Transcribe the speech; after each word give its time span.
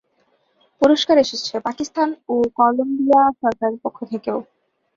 পুরস্কার 0.81 1.15
এসেছে 1.17 1.53
পাকিস্তান 1.67 2.09
ও 2.29 2.35
কলম্বিয়া 2.57 3.21
সরকারের 3.41 3.77
পক্ষ 3.83 3.97
থেকেও। 4.11 4.37